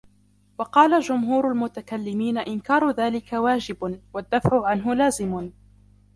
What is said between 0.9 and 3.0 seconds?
جُمْهُورُ الْمُتَكَلِّمِينَ إنْكَارُ